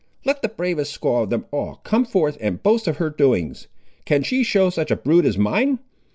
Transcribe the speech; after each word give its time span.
Let 0.25 0.41
the 0.41 0.49
bravest 0.49 0.99
squaw 0.99 1.21
of 1.21 1.29
them 1.29 1.45
all 1.51 1.75
come 1.83 2.05
forth 2.05 2.35
and 2.41 2.63
boast 2.63 2.87
of 2.87 2.97
her 2.97 3.11
doings; 3.11 3.67
can 4.03 4.23
she 4.23 4.41
show 4.43 4.71
such 4.71 4.89
a 4.89 4.95
brood 4.95 5.27
as 5.27 5.37
mine? 5.37 5.77